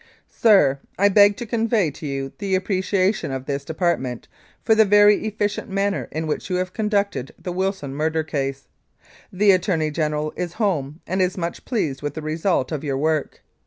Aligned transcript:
SIR, 0.33 0.79
I 0.97 1.09
beg 1.09 1.37
to 1.37 1.45
convey 1.45 1.91
to 1.91 2.07
you 2.07 2.33
the 2.39 2.55
appreciation 2.55 3.31
of 3.31 3.45
this 3.45 3.63
Department 3.63 4.27
for 4.65 4.73
the 4.73 4.83
very 4.83 5.27
efficient 5.27 5.69
manner 5.69 6.07
in 6.11 6.25
which 6.25 6.49
you 6.49 6.55
have 6.55 6.73
conducted 6.73 7.31
the 7.37 7.51
Wilson 7.51 7.93
murder 7.93 8.23
case. 8.23 8.67
The 9.31 9.51
Attorney 9.51 9.91
General 9.91 10.33
is 10.35 10.53
home, 10.53 11.01
and 11.05 11.21
is 11.21 11.37
much 11.37 11.65
pleased 11.65 12.01
with 12.01 12.15
the 12.15 12.23
result 12.23 12.71
of 12.71 12.83
your 12.83 12.97
work. 12.97 13.41